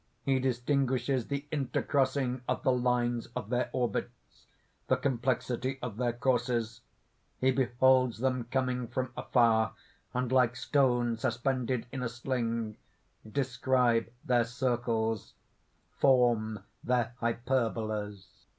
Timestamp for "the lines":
2.63-3.27